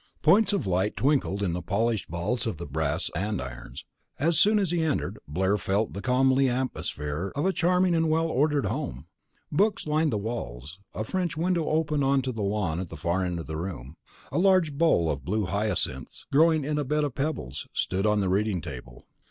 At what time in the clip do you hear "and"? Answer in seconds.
7.93-8.09